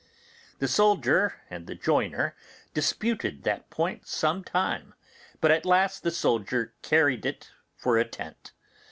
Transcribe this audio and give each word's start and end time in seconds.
The 0.57 0.67
soldier 0.67 1.35
and 1.47 1.67
the 1.67 1.75
joiner 1.75 2.35
disputed 2.73 3.43
that 3.43 3.69
point 3.69 4.07
some 4.07 4.43
time, 4.43 4.95
but 5.39 5.51
at 5.51 5.63
last 5.63 6.01
the 6.01 6.09
soldier 6.09 6.73
carried 6.81 7.23
it 7.23 7.51
for 7.75 7.99
a 7.99 8.05
tent. 8.05 8.51